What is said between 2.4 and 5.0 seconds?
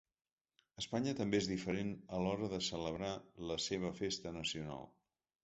de celebrar la seva festa nacional.